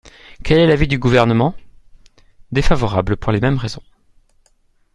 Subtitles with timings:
[0.43, 1.53] Quel est l’avis du Gouvernement?
[2.51, 3.83] Défavorable pour les mêmes raisons.